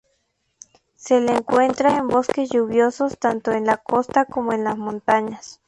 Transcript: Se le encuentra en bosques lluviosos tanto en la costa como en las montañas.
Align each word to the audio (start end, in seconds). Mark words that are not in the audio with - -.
Se 0.95 1.19
le 1.19 1.31
encuentra 1.33 1.95
en 1.95 2.07
bosques 2.07 2.49
lluviosos 2.49 3.19
tanto 3.19 3.51
en 3.51 3.65
la 3.67 3.77
costa 3.77 4.25
como 4.25 4.51
en 4.51 4.63
las 4.63 4.75
montañas. 4.75 5.59